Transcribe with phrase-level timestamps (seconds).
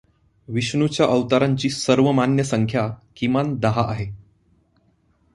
[0.47, 4.11] विष्णूच्या अवतारांची सर्वमान्य संख्या किमान दहा आहे.